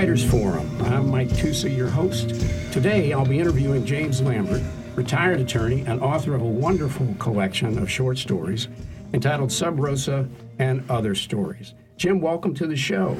[0.00, 0.66] Writers Forum.
[0.84, 2.30] I'm Mike Tusa, your host.
[2.72, 4.62] Today I'll be interviewing James Lambert,
[4.94, 8.68] retired attorney and author of a wonderful collection of short stories
[9.12, 10.26] entitled Sub Rosa
[10.58, 11.74] and Other Stories.
[11.98, 13.14] Jim, welcome to the show.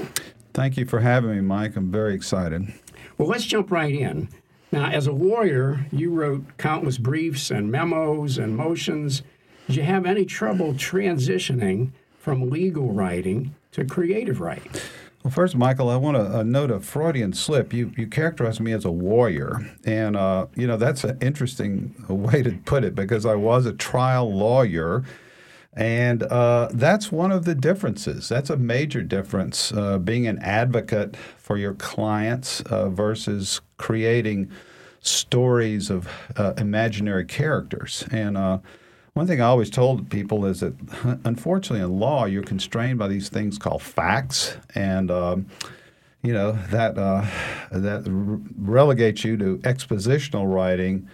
[0.55, 1.77] Thank you for having me, Mike.
[1.77, 2.73] I'm very excited.
[3.19, 4.31] Well, let's jump right in.
[4.73, 9.21] Now, as a lawyer, you wrote countless briefs and memos and motions.
[9.67, 14.73] Did you have any trouble transitioning from legal writing to creative writing?
[15.23, 17.75] Well, first, Michael, I want to uh, note a Freudian slip.
[17.75, 22.43] You you characterized me as a warrior, and uh, you know that's an interesting way
[22.43, 25.05] to put it because I was a trial lawyer,
[25.75, 28.31] and uh, that's one of the differences.
[28.31, 29.73] That's a major difference.
[29.73, 34.51] Uh, being an advocate for your clients uh, versus creating
[35.03, 36.09] stories of
[36.57, 38.39] imaginary characters, and
[39.15, 40.75] one thing I always told people is that,
[41.25, 45.47] unfortunately, in law, you're constrained by these things called facts, and um,
[46.23, 47.27] you know that uh,
[47.73, 48.05] that
[48.59, 51.09] relegates you to expositional writing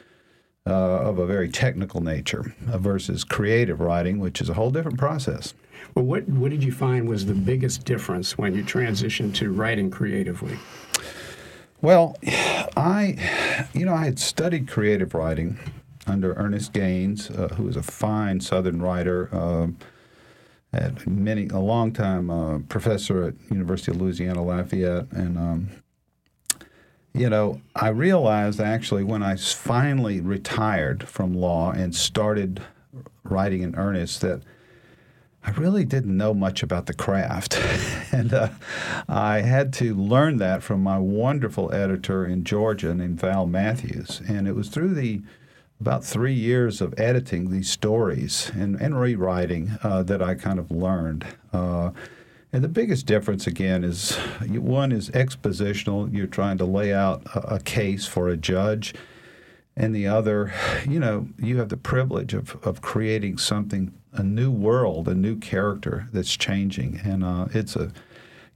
[0.67, 4.99] uh, of a very technical nature uh, versus creative writing, which is a whole different
[4.99, 5.55] process.
[5.95, 9.91] Well, what what did you find was the biggest difference when you transitioned to writing
[9.91, 10.59] creatively?
[11.83, 12.17] Well,
[12.77, 15.59] I, you know, I had studied creative writing
[16.07, 19.69] under Ernest Gaines, uh, who was a fine Southern writer, uh,
[20.73, 25.69] at many a long time uh, professor at University of Louisiana Lafayette, and um,
[27.15, 32.63] you know I realized actually when I finally retired from law and started
[33.25, 34.43] writing in earnest that.
[35.45, 37.57] I really didn't know much about the craft.
[38.13, 38.49] and uh,
[39.09, 44.21] I had to learn that from my wonderful editor in Georgia named Val Matthews.
[44.27, 45.23] And it was through the
[45.81, 50.71] about three years of editing these stories and, and rewriting uh, that I kind of
[50.71, 51.27] learned.
[51.53, 51.91] Uh,
[52.53, 54.17] and the biggest difference, again, is
[54.49, 56.13] one is expositional.
[56.15, 58.95] You're trying to lay out a, a, case for a judge.
[59.77, 60.55] And the other,
[60.89, 65.37] you know, you have the privilege of, of creating something, a new world, a new
[65.37, 67.01] character that's changing.
[67.05, 67.93] And uh, it's a,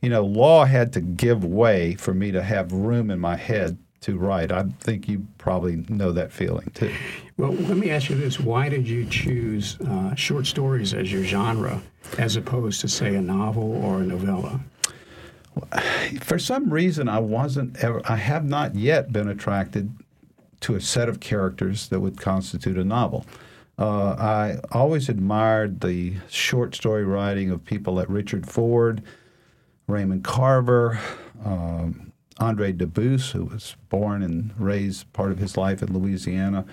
[0.00, 3.76] you know, law had to give way for me to have room in my head
[4.02, 4.50] to write.
[4.50, 6.92] I think you probably know that feeling too.
[7.36, 11.24] Well, let me ask you this: Why did you choose uh, short stories as your
[11.24, 11.82] genre,
[12.18, 14.60] as opposed to, say, a novel or a novella?
[16.20, 18.00] For some reason, I wasn't ever.
[18.04, 19.92] I have not yet been attracted
[20.60, 23.26] to a set of characters that would constitute a novel.
[23.78, 29.02] Uh, I always admired the short story writing of people like Richard Ford,
[29.86, 31.00] Raymond Carver.
[31.44, 32.09] Um,
[32.40, 36.64] Andre Dubus, who was born and raised part of his life in Louisiana,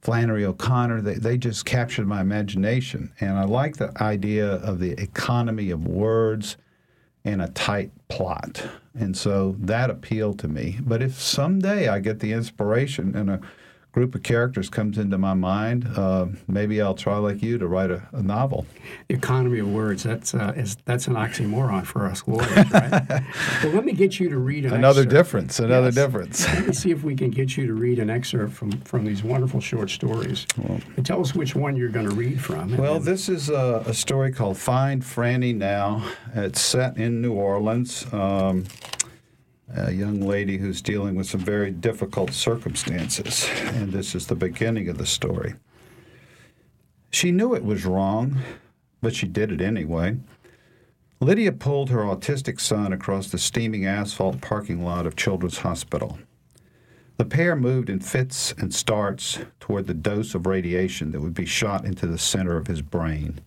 [0.00, 3.12] Flannery O'Connor, they, they just captured my imagination.
[3.20, 6.56] And I like the idea of the economy of words
[7.24, 8.66] and a tight plot.
[8.98, 10.78] And so that appealed to me.
[10.80, 13.40] But if someday I get the inspiration and a
[13.92, 17.90] group of characters comes into my mind, uh, maybe I'll try like you to write
[17.90, 18.66] a, a novel.
[19.08, 23.22] Economy of words, that's, uh, is, that's an oxymoron for us lawyers, right?
[23.64, 25.10] well, let me get you to read an Another excerpt.
[25.10, 25.94] difference, another yes.
[25.94, 26.46] difference.
[26.46, 29.24] let me see if we can get you to read an excerpt from, from these
[29.24, 30.46] wonderful short stories.
[30.56, 32.76] Well, and tell us which one you're going to read from.
[32.76, 33.04] Well, then...
[33.04, 36.08] this is a, a, story called Find Franny Now.
[36.34, 38.06] It's set in New Orleans.
[38.12, 38.64] Um,
[39.74, 44.88] a young lady who's dealing with some very difficult circumstances, and this is the beginning
[44.88, 45.54] of the story.
[47.10, 48.38] She knew it was wrong,
[49.00, 50.16] but she did it anyway.
[51.20, 56.18] Lydia pulled her autistic son across the steaming asphalt parking lot of Children's Hospital.
[57.18, 61.44] The pair moved in fits and starts toward the dose of radiation that would be
[61.44, 63.40] shot into the center of his brain.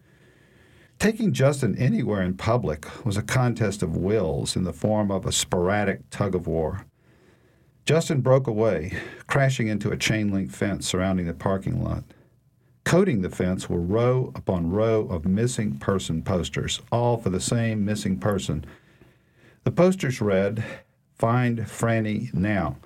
[1.00, 5.32] Taking Justin anywhere in public was a contest of wills in the form of a
[5.32, 6.86] sporadic tug of war.
[7.86, 8.94] Justin broke away,
[9.28, 12.06] crashing into a chain link fence surrounding the parking lot.
[12.86, 17.84] Coating the fence were row upon row of missing person posters, all for the same
[17.84, 18.66] missing person.
[19.64, 20.64] The posters read,
[21.18, 22.78] Find Franny now.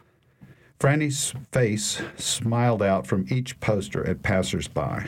[0.79, 5.07] Franny's face smiled out from each poster at passersby.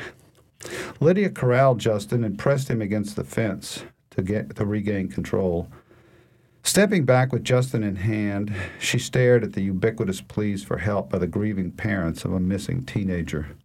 [1.00, 5.70] Lydia corralled Justin and pressed him against the fence to get to regain control.
[6.64, 11.18] Stepping back with Justin in hand, she stared at the ubiquitous pleas for help by
[11.18, 13.56] the grieving parents of a missing teenager.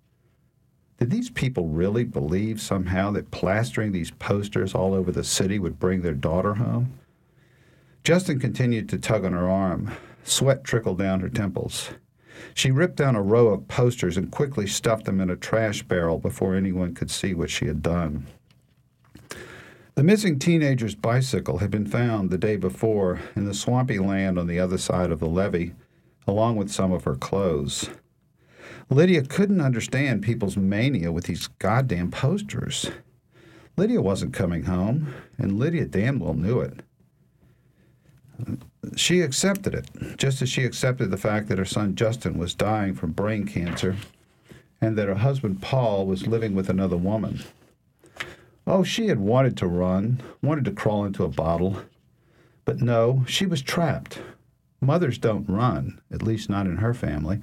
[0.98, 5.80] Did these people really believe somehow that plastering these posters all over the city would
[5.80, 6.98] bring their daughter home?
[8.04, 9.90] Justin continued to tug on her arm.
[10.22, 11.90] Sweat trickled down her temples.
[12.54, 16.18] She ripped down a row of posters and quickly stuffed them in a trash barrel
[16.18, 18.26] before anyone could see what she had done.
[19.94, 24.48] The missing teenager's bicycle had been found the day before in the swampy land on
[24.48, 25.72] the other side of the levee,
[26.26, 27.90] along with some of her clothes.
[28.90, 32.90] Lydia couldn't understand people's mania with these goddamn posters.
[33.76, 36.82] Lydia wasn't coming home, and Lydia damn well knew it.
[38.96, 42.94] She accepted it, just as she accepted the fact that her son Justin was dying
[42.94, 43.96] from brain cancer
[44.80, 47.42] and that her husband Paul was living with another woman.
[48.66, 51.82] Oh, she had wanted to run, wanted to crawl into a bottle.
[52.64, 54.20] But no, she was trapped.
[54.80, 57.40] Mothers don't run, at least not in her family.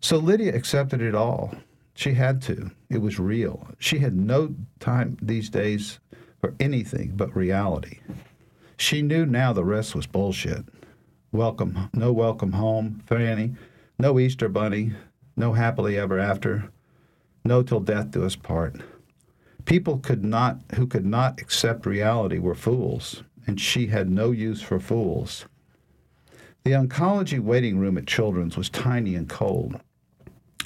[0.00, 1.54] So Lydia accepted it all.
[1.94, 2.70] She had to.
[2.90, 3.68] It was real.
[3.78, 5.98] She had no time these days
[6.40, 7.98] for anything but reality.
[8.78, 10.64] She knew now the rest was bullshit.
[11.32, 13.56] Welcome, no welcome home, Franny,
[13.98, 14.92] no Easter bunny,
[15.36, 16.70] no happily ever after,
[17.44, 18.80] no till death do us part.
[19.64, 24.62] People could not who could not accept reality were fools, and she had no use
[24.62, 25.46] for fools.
[26.64, 29.80] The oncology waiting room at Children's was tiny and cold.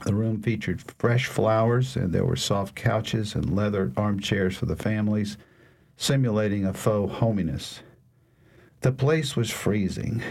[0.04, 4.76] The room featured fresh flowers, and there were soft couches and leather armchairs for the
[4.76, 5.36] families,
[5.96, 7.80] simulating a faux hominess.
[8.82, 10.22] The place was freezing.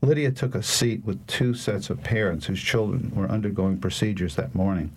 [0.00, 4.54] Lydia took a seat with two sets of parents whose children were undergoing procedures that
[4.54, 4.92] morning.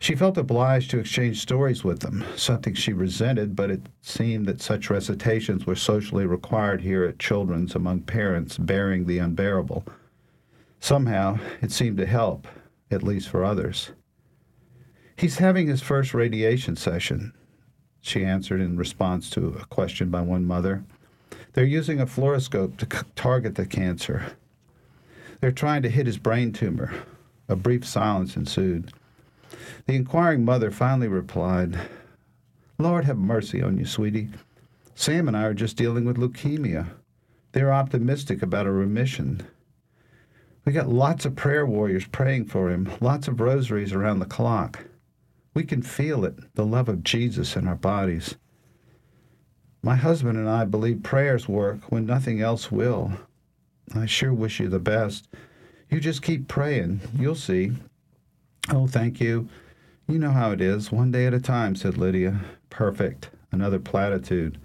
[0.00, 4.60] She felt obliged to exchange stories with them, something she resented, but it seemed that
[4.60, 9.84] such recitations were socially required here at Children's among parents bearing the unbearable.
[10.80, 12.48] Somehow, it seemed to help,
[12.90, 13.90] at least for others.
[15.16, 17.32] He's having his first radiation session,
[18.00, 20.84] she answered in response to a question by one mother.
[21.58, 24.36] They're using a fluoroscope to c- target the cancer.
[25.40, 26.94] They're trying to hit his brain tumor.
[27.48, 28.92] A brief silence ensued.
[29.86, 31.76] The inquiring mother finally replied,
[32.78, 34.28] Lord have mercy on you, sweetie.
[34.94, 36.90] Sam and I are just dealing with leukemia.
[37.50, 39.44] They're optimistic about a remission.
[40.64, 44.84] We got lots of prayer warriors praying for him, lots of rosaries around the clock.
[45.54, 48.36] We can feel it, the love of Jesus in our bodies.
[49.82, 53.12] My husband and I believe prayers work when nothing else will.
[53.94, 55.28] I sure wish you the best.
[55.88, 57.00] You just keep praying.
[57.16, 57.72] You'll see.
[58.70, 59.48] Oh, thank you.
[60.06, 62.40] You know how it is, one day at a time, said Lydia.
[62.70, 63.30] Perfect.
[63.52, 64.58] Another platitude.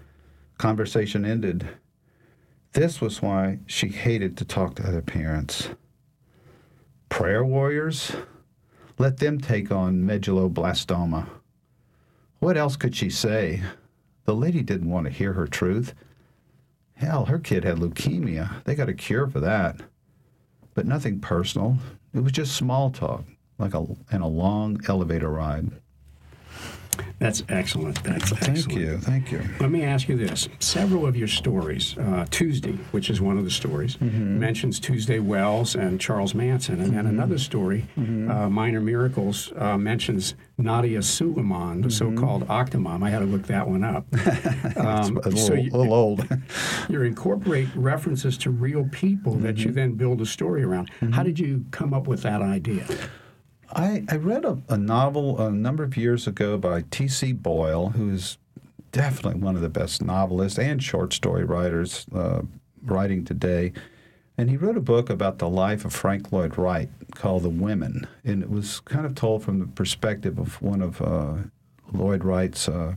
[0.58, 1.68] Conversation ended.
[2.72, 5.68] This was why she hated to talk to other parents.
[7.08, 8.12] Prayer warriors?
[8.98, 11.28] Let them take on medulloblastoma.
[12.40, 13.62] What else could she say?
[14.24, 15.94] The lady didn't want to hear her truth.
[16.94, 18.64] Hell, her kid had leukemia.
[18.64, 19.80] They got a cure for that.
[20.74, 21.78] But nothing personal.
[22.12, 23.24] It was just small talk,
[23.58, 25.70] like a in a long elevator ride.
[27.18, 28.02] That's excellent.
[28.04, 28.98] That's Thank you.
[28.98, 29.42] Thank you.
[29.60, 30.48] Let me ask you this.
[30.58, 34.38] Several of your stories, uh, Tuesday, which is one of the stories, Mm-hmm.
[34.38, 36.80] mentions Tuesday Weld and Charles Manson.
[36.80, 38.30] And then another story, Mm-hmm.
[38.30, 43.02] uh, Minor Miracles, uh, mentions Nadya Suleman, the so called Octomom.
[43.02, 44.06] I had to look that one up.
[44.76, 46.26] Um, A little, so you, a little old.
[46.88, 49.68] you incorporate references to real people that Mm-hmm.
[49.68, 50.90] you then build a story around.
[51.12, 52.84] How did you come up with that idea?
[53.74, 57.32] I, I read a, a novel a number of years ago by T.C.
[57.32, 58.38] Boyle, who's
[58.92, 62.42] definitely one of the best novelists and short story writers uh,
[62.84, 63.72] writing today.
[64.38, 68.06] And he wrote a book about the life of Frank Lloyd Wright called The Women.
[68.24, 71.34] And it was kind of told from the perspective of one of uh,
[71.92, 72.94] Lloyd Wright's uh,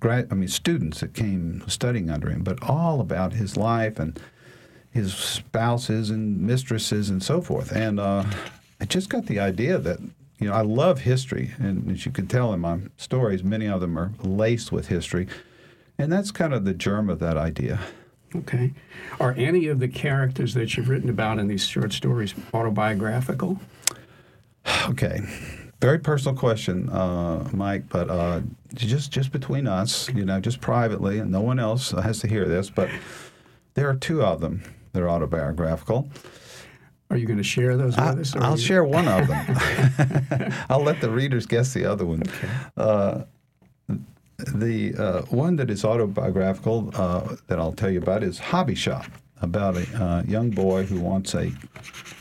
[0.00, 4.18] grad, I mean, students that came studying under him, but all about his life and
[4.90, 7.70] his spouses and mistresses and so forth.
[7.70, 8.24] And uh,
[8.80, 10.00] I just got the idea that,
[10.38, 11.52] you know, I love history.
[11.58, 15.28] And as you can tell in my stories, many of them are laced with history.
[15.98, 17.80] And that's kind of the germ of that idea.
[18.34, 18.72] Okay.
[19.18, 23.60] Are any of the characters that you've written about in these short stories autobiographical?
[24.88, 25.20] Okay.
[25.80, 28.40] Very personal question, uh, Mike, but uh,
[28.74, 32.46] just just between us, you know, just privately, and no one else has to hear
[32.46, 32.90] this, but
[33.74, 36.08] there are two of them that are autobiographical.
[37.10, 38.36] Are you going to share those with I, us?
[38.36, 40.52] I'll you- share one of them.
[40.70, 42.22] I'll let the readers guess the other one.
[42.76, 43.24] Uh,
[44.54, 49.06] the uh, one that is autobiographical uh, that I'll tell you about is Hobby Shop,
[49.42, 51.52] about a uh, young boy who wants a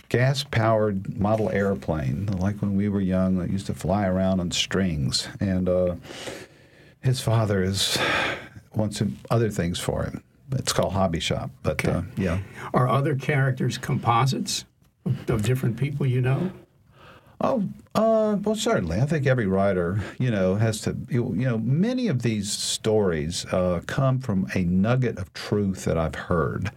[0.09, 5.27] gas-powered model airplane, like when we were young, that used to fly around on strings.
[5.39, 5.95] And uh,
[7.01, 7.97] his father is
[8.75, 10.23] wants some other things for him.
[10.53, 12.39] It's called Hobby Shop, but uh, yeah.
[12.73, 14.65] Are other characters composites
[15.27, 16.51] of, different people you know?
[17.41, 17.63] Oh,
[17.95, 18.99] uh, well, certainly.
[18.99, 20.97] I think every writer, you know, has to.
[21.09, 26.15] You know, many of these stories uh, come from a nugget of truth that I've
[26.15, 26.71] heard.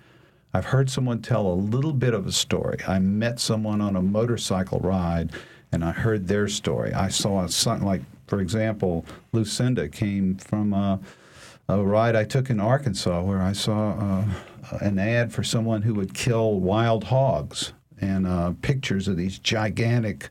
[0.55, 2.79] I've heard someone tell a little bit of a story.
[2.87, 5.33] I met someone on a motorcycle ride,
[5.73, 6.93] and I heard their story.
[6.93, 11.01] I saw something like, for example, Lucinda came from a,
[11.69, 14.25] a ride I took in Arkansas where I saw uh,
[14.81, 20.28] an ad for someone who would kill wild hogs and uh, pictures of these gigantic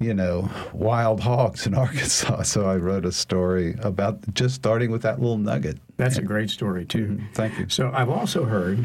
[0.00, 2.42] you know, wild hogs in Arkansas.
[2.42, 5.78] So I wrote a story about just starting with that little nugget.
[5.96, 7.06] That's a great story, too.
[7.06, 7.32] Mm-hmm.
[7.34, 7.68] Thank you.
[7.68, 8.84] So I've also heard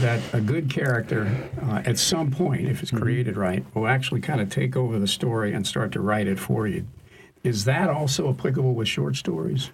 [0.00, 3.02] that a good character, uh, at some point, if it's mm-hmm.
[3.02, 6.38] created right, will actually kind of take over the story and start to write it
[6.38, 6.86] for you.
[7.42, 9.70] Is that also applicable with short stories?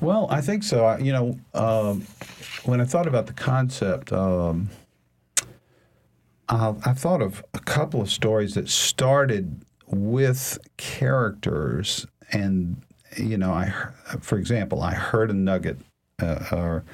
[0.00, 0.84] Well, I think so.
[0.86, 2.06] I, you know, um,
[2.64, 4.70] when I thought about the concept, um,
[6.50, 12.82] I, I thought of a couple of stories that started with characters and
[13.16, 13.72] you know i
[14.20, 15.78] for example i heard a nugget
[16.22, 16.84] uh, or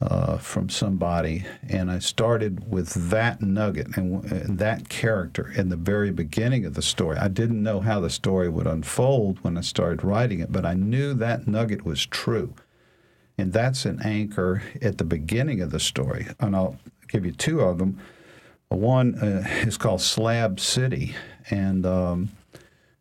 [0.00, 5.76] uh, from somebody and i started with that nugget and, and that character in the
[5.76, 7.16] very beginning of the story.
[7.16, 10.74] I didn't know how the story would unfold when i started writing it but i
[10.74, 12.54] knew that nugget was true.
[13.36, 16.26] And that's an anchor at the beginning of the story.
[16.40, 16.76] And i'll
[17.08, 18.00] give you two of them
[18.76, 21.14] one uh, is called slab city
[21.50, 22.30] and um,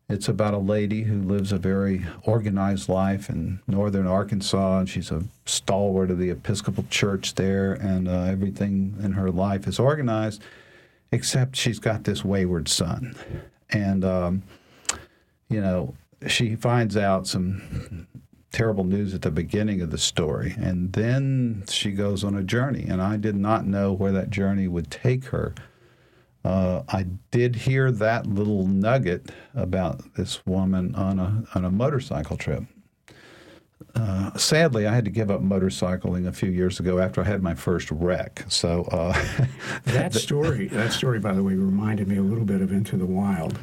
[0.10, 5.12] it's about a lady who lives a very organized life in northern Arkansas, and she's
[5.12, 10.42] a stalwart of the Episcopal Church there, and uh, everything in her life is organized,
[11.12, 13.15] except she's got this wayward son.
[13.70, 14.44] And, um,
[15.50, 15.96] you know,
[16.27, 18.08] she finds out some
[18.54, 22.86] terrible news at the beginning of the story, and then she goes on a journey,
[22.88, 25.54] and I did not know where that journey would take her
[26.46, 32.36] uh, I did hear that little nugget about this woman on a on a motorcycle
[32.36, 32.64] trip.
[33.96, 37.44] Uh, sadly, I had to give up motorcycling a few years ago after I had
[37.44, 38.44] my first wreck.
[38.50, 39.14] So uh,
[39.86, 43.06] that story, that story, by the way, reminded me a little bit of Into the
[43.06, 43.60] Wild.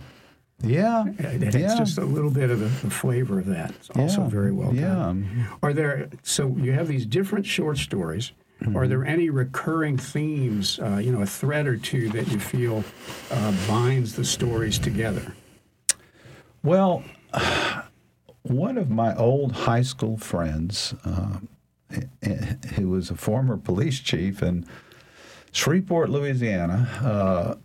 [0.63, 1.77] Yeah, it's yeah.
[1.79, 3.71] just a little bit of the, the flavor of that.
[3.71, 4.29] It's also yeah.
[4.29, 5.31] very well done.
[5.37, 5.57] Yeah.
[5.63, 6.11] Are there?
[6.23, 8.33] So you have these different short stories.
[8.61, 8.77] Mm-hmm.
[8.77, 12.85] Are there any recurring themes, uh, you know, a thread or two that you feel
[13.31, 15.35] uh, binds the stories together?
[16.63, 17.03] Well,
[18.43, 21.39] one of my old high school friends, uh,
[22.75, 24.67] who was a former police chief in
[25.53, 27.59] Shreveport, Louisiana,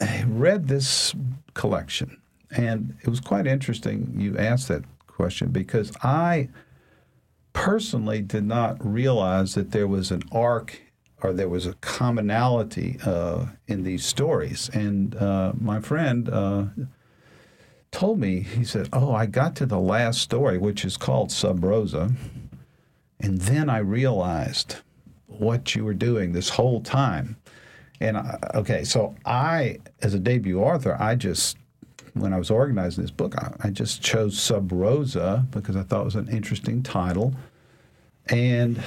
[0.00, 1.14] uh, read this
[1.54, 2.18] collection.
[2.56, 6.48] And it was quite interesting you asked that question because I
[7.52, 10.80] personally did not realize that there was an arc
[11.22, 14.68] or there was a commonality uh, in these stories.
[14.72, 16.64] And uh, my friend uh,
[17.90, 21.62] told me, he said, Oh, I got to the last story, which is called Sub
[21.62, 22.10] Rosa.
[23.20, 24.76] And then I realized
[25.26, 27.36] what you were doing this whole time.
[28.00, 31.56] And I, okay, so I, as a debut author, I just
[32.14, 36.02] when I was organizing this book, I, I just chose Sub Rosa because I thought
[36.02, 37.34] it was an interesting title.
[38.26, 38.80] And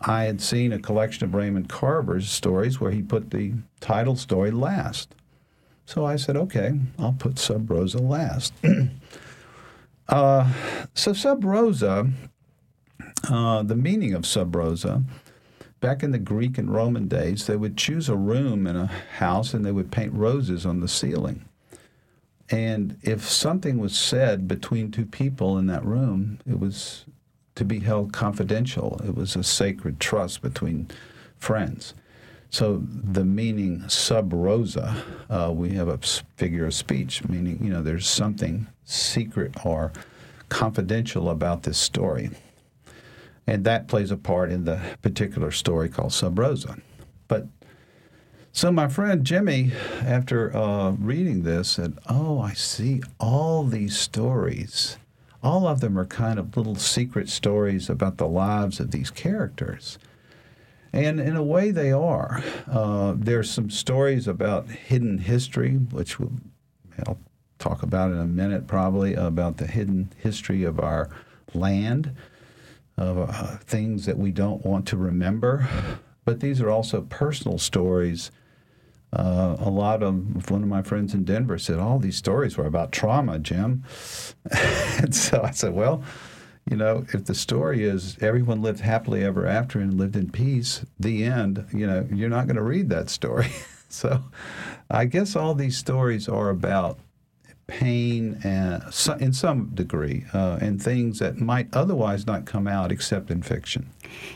[0.00, 4.50] I had seen a collection of Raymond Carver's stories where he put the title story
[4.50, 5.14] last.
[5.86, 8.52] So I said, okay, I'll put Sub Rosa last.
[10.08, 10.52] uh,
[10.94, 12.10] so Sub Rosa,
[13.28, 15.02] uh, the meaning of Sub Rosa,
[15.80, 19.54] back in the Greek and Roman days, they would choose a room in a house
[19.54, 21.44] and they would paint roses on the ceiling.
[22.50, 27.04] And if something was said between two people in that room, it was
[27.54, 29.00] to be held confidential.
[29.04, 30.88] It was a sacred trust between
[31.38, 31.94] friends.
[32.50, 35.98] So the meaning sub rosa, uh, we have a
[36.36, 39.92] figure of speech, meaning you know there's something secret or
[40.48, 42.30] confidential about this story,
[43.46, 46.76] and that plays a part in the particular story called sub rosa.
[47.28, 47.46] But
[48.52, 54.96] so my friend Jimmy, after uh, reading this, said, "Oh, I see all these stories.
[55.42, 59.98] All of them are kind of little secret stories about the lives of these characters."
[60.92, 62.42] And in a way, they are.
[62.68, 66.32] Uh, there's some stories about hidden history, which we'll,
[67.06, 67.18] I'll
[67.58, 71.08] talk about in a minute, probably about the hidden history of our
[71.54, 72.16] land,
[72.96, 75.68] of uh, things that we don't want to remember.
[76.24, 78.30] But these are also personal stories
[79.12, 82.66] uh, a lot of one of my friends in Denver said all these stories were
[82.66, 83.82] about trauma, Jim.
[84.98, 86.04] and so I said, well,
[86.70, 90.84] you know, if the story is everyone lived happily ever after and lived in peace,
[90.98, 93.50] the end, you know, you're not going to read that story.
[93.88, 94.22] so
[94.88, 97.00] I guess all these stories are about
[97.70, 98.82] pain and
[99.20, 103.88] in some degree, uh, and things that might otherwise not come out except in fiction.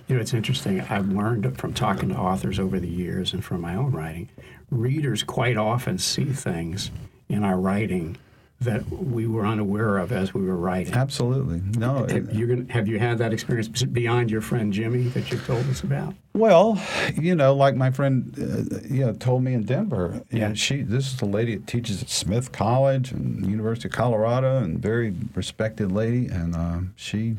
[0.06, 0.80] You know, it's interesting.
[0.82, 4.28] I've learned from talking to authors over the years and from my own writing,
[4.70, 6.92] readers quite often see things
[7.28, 8.16] in our writing
[8.64, 10.92] that we were unaware of as we were writing.
[10.94, 11.62] Absolutely.
[11.78, 12.06] No.
[12.06, 15.68] Have you, gonna, have you had that experience beyond your friend Jimmy that you've told
[15.68, 16.14] us about?
[16.34, 16.80] Well,
[17.14, 20.22] you know, like my friend, uh, you know, told me in Denver.
[20.30, 20.48] Yeah.
[20.48, 20.82] know, she.
[20.82, 25.14] This is a lady that teaches at Smith College and University of Colorado, and very
[25.34, 27.36] respected lady, and uh, she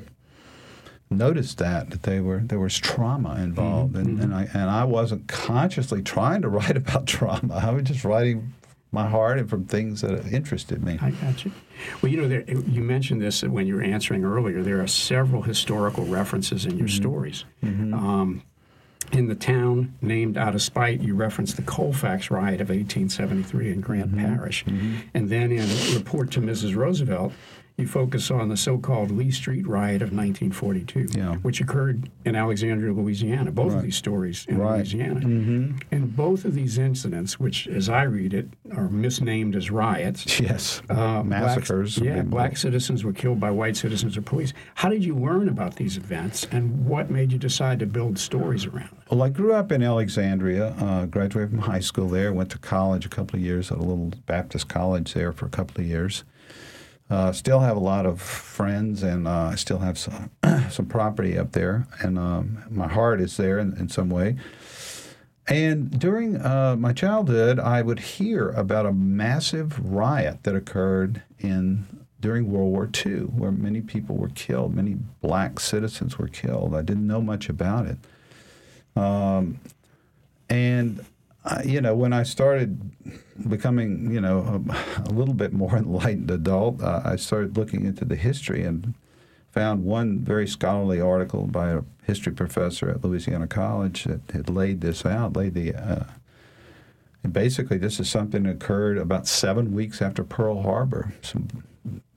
[1.09, 4.09] noticed that that they were there was trauma involved, Mm-hmm.
[4.09, 7.55] and, and I and I wasn't consciously trying to write about trauma.
[7.55, 8.53] I was just writing
[8.95, 10.97] my heart and from things that interested me.
[10.99, 11.51] I got you.
[12.01, 14.63] Well, you know, there, you mentioned this when you were answering earlier.
[14.63, 17.03] There are several historical references in your mm-hmm.
[17.03, 17.45] stories.
[17.63, 17.93] Mm-hmm.
[17.93, 18.41] Um,
[19.11, 23.81] in the town named out of spite, you reference the Colfax riot of 1873 in
[23.81, 24.25] Grant mm-hmm.
[24.25, 24.65] Parish.
[25.13, 26.75] And then in Report to Mrs.
[26.75, 27.33] Roosevelt,
[27.77, 31.35] you focus on the so called Lee Street riot of 1942, Yeah.
[31.37, 33.51] which occurred in Alexandria, Louisiana.
[33.51, 34.77] Both of these stories in Right.
[34.77, 35.19] Louisiana.
[35.91, 40.81] And both of these incidents, which as I read it, are misnamed as riots, Yes,
[40.89, 41.97] uh, massacres.
[41.97, 44.53] Blacks, yeah, black citizens were killed by white citizens or police.
[44.75, 48.65] How did you learn about these events, and what made you decide to build stories
[48.65, 49.11] around it?
[49.11, 53.05] Well, I grew up in Alexandria, uh, graduated from high school there, went to college
[53.05, 56.23] a couple of years at a little Baptist college there for a couple of years.
[57.09, 60.31] Uh, still have a lot of friends, and uh, I still have some,
[60.71, 64.37] some property up there, and um, my heart is there in, in some way.
[65.47, 71.85] And during uh, my childhood, I would hear about a massive riot that occurred in
[72.19, 76.73] during World War II, where many people were killed, many black citizens were killed.
[76.73, 77.97] I didn't know much about it.
[78.95, 79.59] Um,
[80.49, 81.05] and
[81.63, 82.79] you know, when I started
[83.49, 88.05] becoming, you know, a, a little bit more enlightened adult, uh, I started looking into
[88.05, 88.93] the history and
[89.51, 94.81] found one very scholarly article by a history professor at Louisiana College that had laid
[94.81, 95.73] this out, laid the.
[95.75, 96.03] Uh,
[97.31, 101.13] basically, this is something that occurred about seven weeks after Pearl Harbor.
[101.21, 101.47] Some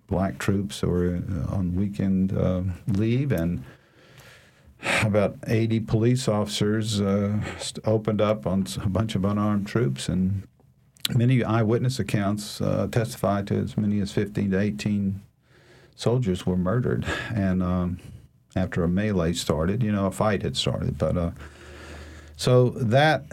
[0.09, 3.63] black troops were uh, on weekend uh, leave and
[5.03, 7.41] about 80 police officers uh,
[7.85, 10.47] opened up on a bunch of unarmed troops, and
[11.15, 15.21] many eyewitness accounts uh, testified to as many as 15 to 18
[15.97, 17.07] soldiers were murdered.
[17.35, 17.99] And um,
[18.55, 20.99] after a melee started, you know, a fight had started.
[20.99, 21.31] But uh,
[22.37, 23.25] so that,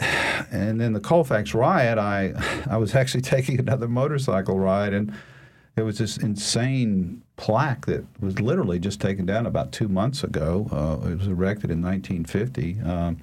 [0.52, 2.34] and then the Colfax riot, I,
[2.70, 5.14] I was actually taking another motorcycle ride, and
[5.76, 10.68] there was this insane plaque that was literally just taken down about two months ago.
[10.72, 13.18] Uh, it was erected in 1950, um,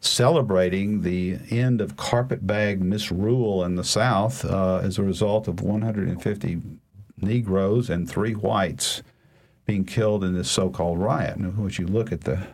[0.00, 6.60] celebrating the end of carpetbag misrule in the South uh, as a result of 150
[7.16, 9.02] Negroes and three whites
[9.64, 11.36] being killed in this so-called riot.
[11.36, 12.48] And once you look at the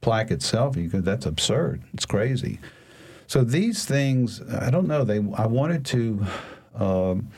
[0.00, 1.82] plaque itself, you go, "That's absurd.
[1.92, 2.58] It's crazy."
[3.28, 5.04] So these things, I don't know.
[5.04, 6.26] They, I wanted to.
[6.74, 7.28] Um,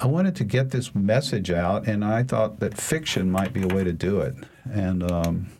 [0.00, 3.68] I wanted to get this message out, and I thought that fiction might be a
[3.68, 4.34] way to do it.
[4.72, 5.50] And um,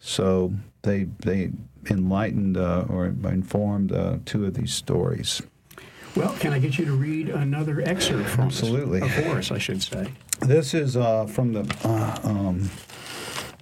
[0.00, 1.50] so they they
[1.88, 5.40] enlightened uh, or informed uh, two of these stories.
[6.14, 8.46] Well, can I get you to read another excerpt from?
[8.46, 9.00] Absolutely.
[9.08, 10.12] For us, I should say.
[10.40, 12.70] This is uh, from the uh, um,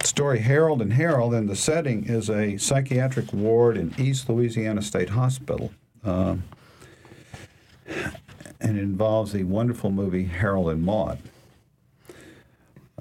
[0.03, 5.11] story Harold and Harold, and the setting is a psychiatric ward in East Louisiana State
[5.11, 5.73] Hospital.
[8.61, 11.19] And it involves the wonderful movie Harold and Maude.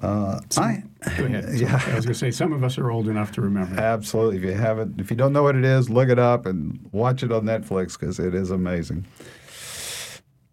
[0.00, 0.84] Uh, I,
[1.16, 1.46] Go ahead.
[1.54, 1.80] Yeah.
[1.86, 3.80] I was going to say, some of us are old enough to remember.
[3.80, 4.38] Absolutely.
[4.38, 7.22] If you haven't, if you don't know what it is, look it up and watch
[7.22, 9.04] it on Netflix because it is amazing.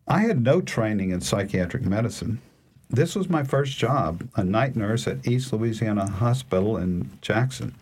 [0.07, 2.39] I had no training in psychiatric medicine.
[2.89, 7.73] This was my first job, a night nurse at East Louisiana Hospital in Jackson.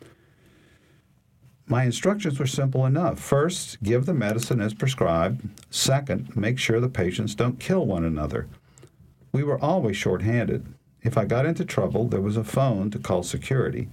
[1.66, 3.20] My instructions were simple enough.
[3.20, 5.48] First, give the medicine as prescribed.
[5.70, 8.48] Second, make sure the patients don't kill one another.
[9.32, 10.66] We were always short-handed.
[11.02, 13.90] If I got into trouble, there was a phone to call security.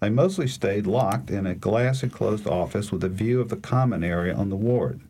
[0.00, 4.04] I mostly stayed locked in a glass enclosed office with a view of the common
[4.04, 5.00] area on the ward.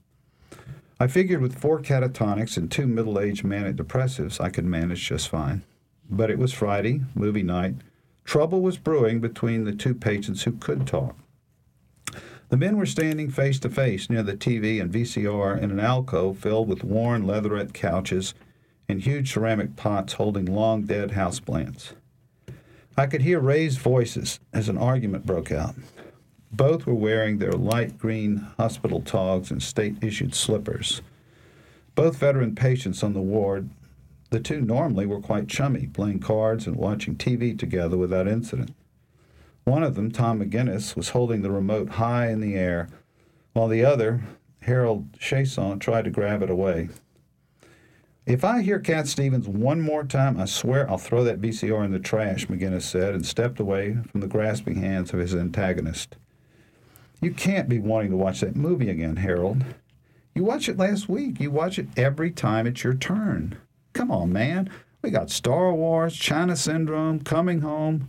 [0.99, 5.29] I figured with four catatonics and two middle aged manic depressives, I could manage just
[5.29, 5.63] fine.
[6.09, 7.75] But it was Friday, movie night.
[8.25, 11.17] Trouble was brewing between the two patients who could talk.
[12.49, 16.39] The men were standing face to face near the TV and VCR in an alcove
[16.39, 18.33] filled with worn leatherette couches
[18.89, 21.93] and huge ceramic pots holding long dead houseplants.
[22.97, 25.75] I could hear raised voices as an argument broke out.
[26.51, 31.03] Both were wearing their light green hospital togs and state issued slippers.
[31.95, 33.69] Both veteran patients on the ward,
[34.31, 38.75] The two normally were quite chummy, playing cards and watching TV together without incident.
[39.69, 42.89] One of them, Tom McGinnis, was holding the remote high in the air,
[43.53, 44.23] while the other,
[44.61, 46.89] Harold Chasson, tried to grab it away.
[48.25, 51.93] If I hear Cat Stevens one more time, I swear I'll throw that VCR in
[51.93, 56.17] the trash, McGinnis said, and stepped away from the grasping hands of his antagonist.
[57.21, 59.67] You can't be wanting to watch that movie again, Harold.
[60.35, 61.41] You watched it last week.
[61.41, 63.59] You watch it every time it's your turn.
[63.93, 64.71] Come on, man.
[65.03, 68.09] We got Star Wars, China Syndrome, Coming Home.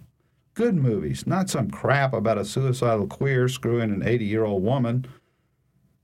[0.60, 5.08] Good movies, not some crap about a suicidal queer screwing an 80 year old woman.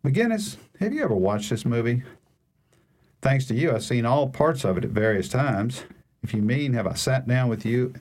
[0.02, 2.04] McGinnis, have you ever watched this movie?
[3.22, 5.84] Thanks to you, I've seen all parts of it at various times.
[6.24, 7.96] If you mean, have I sat down with you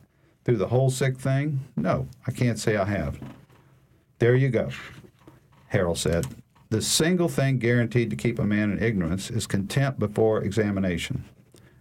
[0.44, 1.58] through the whole sick thing?
[1.74, 3.18] No, I can't say I have.
[4.20, 4.68] There you go,
[5.66, 6.24] Harold said.
[6.70, 11.24] The single thing guaranteed to keep a man in ignorance is contempt before examination.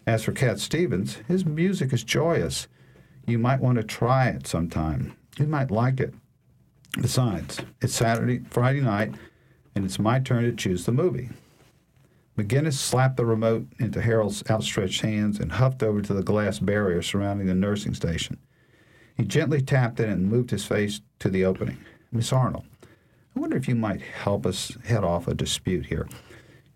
[0.08, 2.68] As for Cat Stevens, his music is joyous.
[3.26, 5.16] You might want to try it sometime.
[5.38, 6.14] You might like it.
[7.00, 9.16] Besides, it's Saturday, Friday night,
[9.76, 11.30] and it's my turn to choose the movie.
[12.38, 17.02] McGinnis slapped the remote into Harold's outstretched hands and huffed over to the glass barrier
[17.02, 18.38] surrounding the nursing station.
[19.16, 21.78] He gently tapped it and moved his face to the opening.
[22.12, 22.66] Miss Arnold,
[23.36, 26.08] I wonder if you might help us head off a dispute here.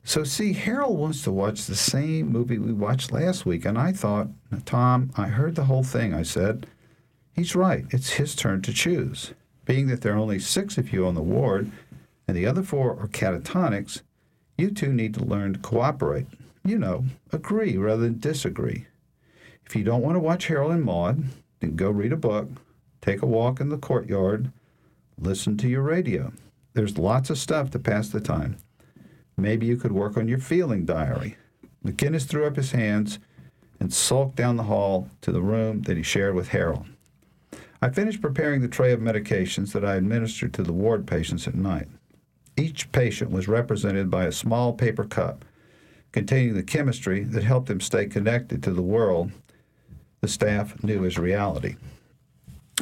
[0.08, 3.91] So, see, Harold wants to watch the same movie we watched last week, and I
[3.91, 4.30] thought,
[4.63, 6.13] Tom, I heard the whole thing.
[6.13, 6.65] I said,
[7.34, 7.84] he's right.
[7.89, 9.34] It's his turn to choose.
[9.65, 11.70] Being that there are only six of you on the ward,
[12.26, 14.02] and the other four are catatonics,
[14.58, 16.28] you two need to learn to cooperate.
[16.63, 18.88] You know, agree rather than disagree.
[19.65, 21.26] If you don't want to watch Harold and Maude,
[21.60, 22.48] then go read a book,
[23.02, 24.54] take a walk in the courtyard,
[25.20, 26.32] listen to your radio.
[26.76, 28.56] There's lots of stuff to pass the time.
[29.38, 31.38] Maybe you could work on your feeling diary.
[31.86, 33.19] McGinnis threw up his hands
[33.80, 36.86] and sulked down the hall to the room that he shared with Harold.
[37.82, 41.54] I finished preparing the tray of medications that I administered to the ward patients at
[41.54, 41.88] night.
[42.58, 45.45] Each patient was represented by a small paper cup
[46.12, 49.32] containing the chemistry that helped him stay connected to the world
[50.21, 51.76] the staff knew as reality.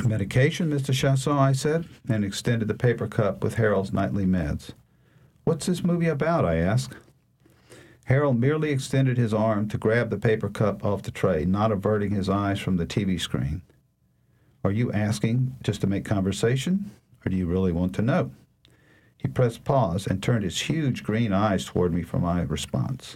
[0.05, 0.93] Medication, Mr.
[0.93, 4.71] Chasson, I said, and extended the paper cup with Harold's nightly meds.
[5.45, 6.43] What's this movie about?
[6.43, 6.95] I asked.
[8.05, 12.10] Harold merely extended his arm to grab the paper cup off the tray, not averting
[12.10, 13.62] his eyes from the TV screen.
[14.63, 16.89] Are you asking just to make conversation,
[17.23, 18.31] or do you really want to know?
[19.17, 23.15] He pressed pause and turned his huge green eyes toward me for my response.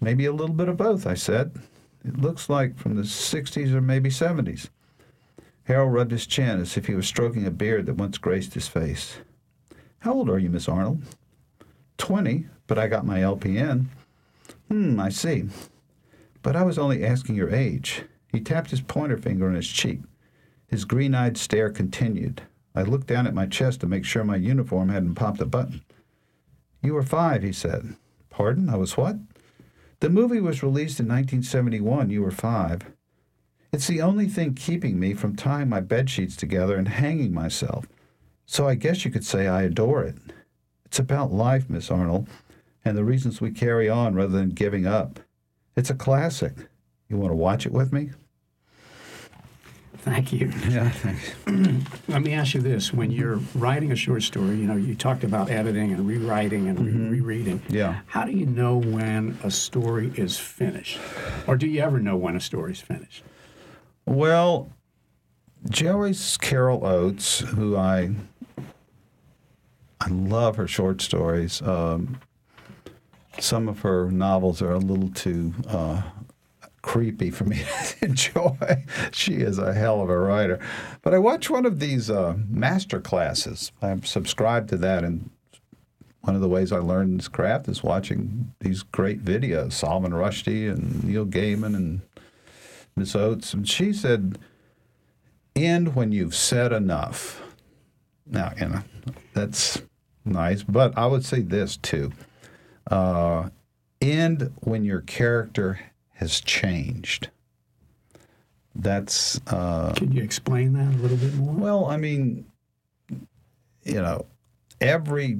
[0.00, 1.52] Maybe a little bit of both, I said.
[2.04, 4.68] It looks like from the 60s or maybe 70s.
[5.64, 8.66] Harold rubbed his chin as if he was stroking a beard that once graced his
[8.66, 9.18] face.
[10.00, 11.02] How old are you, Miss Arnold?
[12.00, 13.84] Twenty, but I got my LPN.
[14.68, 15.44] Hmm, I see.
[16.40, 18.04] But I was only asking your age.
[18.32, 20.00] He tapped his pointer finger on his cheek.
[20.66, 22.40] His green eyed stare continued.
[22.74, 25.82] I looked down at my chest to make sure my uniform hadn't popped a button.
[26.82, 27.96] You were five, he said.
[28.30, 28.70] Pardon?
[28.70, 29.16] I was what?
[30.00, 32.08] The movie was released in 1971.
[32.08, 32.80] You were five.
[33.72, 37.86] It's the only thing keeping me from tying my bed sheets together and hanging myself.
[38.46, 40.16] So I guess you could say I adore it.
[40.90, 42.26] It's about life, Miss Arnold,
[42.84, 45.20] and the reasons we carry on rather than giving up.
[45.76, 46.52] It's a classic.
[47.08, 48.10] You want to watch it with me?
[49.98, 50.50] Thank you.
[50.68, 51.30] Yeah, thanks.
[52.08, 55.22] Let me ask you this: When you're writing a short story, you know you talked
[55.22, 57.10] about editing and rewriting and re- mm-hmm.
[57.10, 57.62] rereading.
[57.68, 58.00] Yeah.
[58.06, 60.98] How do you know when a story is finished,
[61.46, 63.22] or do you ever know when a story's finished?
[64.06, 64.72] Well,
[65.68, 68.10] Joyce Carol Oates, who I
[70.00, 71.60] I love her short stories.
[71.62, 72.20] Um,
[73.38, 76.02] some of her novels are a little too uh,
[76.82, 78.84] creepy for me to enjoy.
[79.12, 80.58] she is a hell of a writer.
[81.02, 83.72] But I watch one of these uh, master classes.
[83.82, 85.30] I'm subscribed to that, and
[86.22, 89.72] one of the ways I learned this craft is watching these great videos.
[89.72, 92.00] Salman Rushdie and Neil Gaiman and
[92.96, 94.38] Miss Oates, and she said,
[95.54, 97.42] "End when you've said enough."
[98.26, 98.82] Now, you know,
[99.32, 99.82] that's
[100.24, 102.12] nice, but I would say this too:
[102.90, 103.48] uh,
[104.00, 105.80] end when your character
[106.14, 107.28] has changed.
[108.74, 111.54] That's uh, Can you explain that a little bit more?
[111.54, 112.46] well, I mean,
[113.84, 114.26] you know,
[114.80, 115.38] every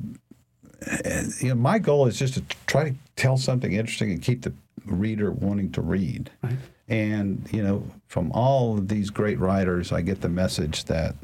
[1.40, 4.52] you know, my goal is just to try to tell something interesting and keep the
[4.86, 6.30] reader wanting to read.
[6.42, 6.56] Right.
[6.88, 11.14] And you know, from all of these great writers, I get the message that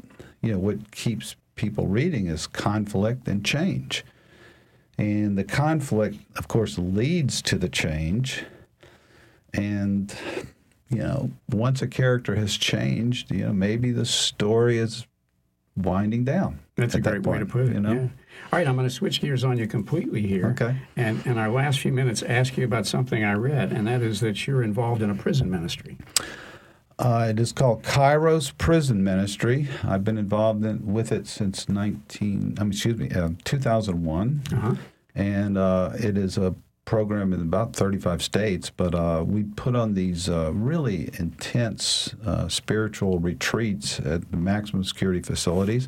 [0.41, 4.05] you know what keeps people reading is conflict and change.
[4.97, 8.45] And the conflict, of course, leads to the change.
[9.53, 10.15] and
[10.89, 15.05] you know, once a character has changed, you know, maybe the story is
[15.75, 16.59] winding down.
[16.75, 17.73] That's a at that great way to point, put it.
[17.73, 18.07] You know, yeah.
[18.51, 20.47] All right, I'm going to switch gears on you completely here.
[20.47, 20.77] Okay.
[20.95, 24.21] And in our last few minutes, ask you about something I read, and that is
[24.21, 25.97] that you're involved in a prison ministry.
[26.99, 29.67] Uh, it is called Kairos Prison Ministry.
[29.83, 34.41] I've been involved in, with it since 19, I mean, excuse me, uh, 2001.
[34.51, 34.75] Uh-huh.
[35.13, 36.55] And uh, it is a
[36.85, 42.47] program in about 35 states, but uh, we put on these uh, really intense uh,
[42.47, 45.87] spiritual retreats at the maximum security facilities.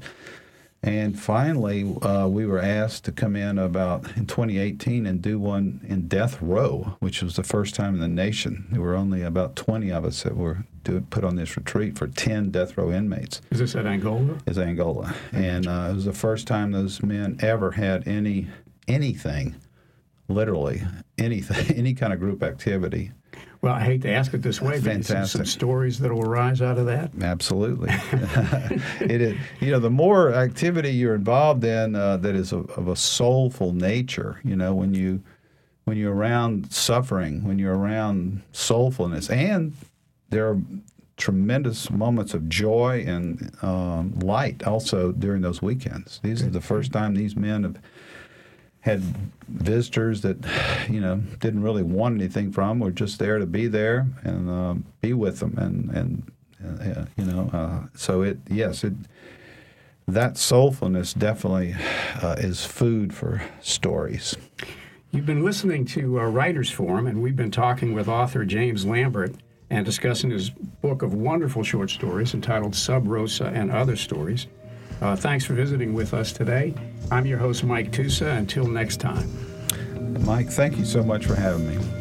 [0.82, 5.82] And finally, uh, we were asked to come in about in 2018 and do one
[5.88, 8.68] in death row, which was the first time in the nation.
[8.72, 12.08] There were only about 20 of us that were do, put on this retreat for
[12.08, 13.42] 10 death row inmates.
[13.52, 14.38] Is this at Angola?
[14.46, 18.48] Is Angola, and uh, it was the first time those men ever had any
[18.88, 19.56] anything,
[20.30, 20.82] literally
[21.18, 23.12] anything, any kind of group activity.
[23.62, 26.62] Well, I hate to ask it this way, but some, some stories that will arise
[26.62, 27.12] out of that.
[27.22, 27.89] Absolutely.
[29.02, 32.88] it is, you know, the more activity you're involved in uh, that is of, of
[32.88, 35.22] a soulful nature, you know, when you
[35.84, 39.74] when you're around suffering, when you're around soulfulness, and
[40.30, 40.62] there are
[41.17, 46.19] tremendous moments of joy and um, light also during those weekends.
[46.24, 47.78] These are the first time these men have
[48.82, 49.02] had
[49.48, 50.38] visitors that
[50.89, 54.86] you know didn't really want anything from were just there to be there and um,
[55.02, 56.32] be with them and and
[56.63, 58.94] uh, you know uh, so it yes it
[60.08, 61.76] that soulfulness definitely
[62.22, 64.36] uh, is food for stories
[65.12, 69.34] You've been listening to uh, Writers Forum, and we've been talking with author James Lambert
[69.72, 74.46] and discussing his book of wonderful short stories entitled Sub Rosa and Other Stories.
[75.02, 76.74] Uh, thanks for visiting with us today.
[77.12, 78.38] I'm your host, Mike Tusa.
[78.38, 79.30] Until next time.
[80.26, 81.99] mike thank you so much for having me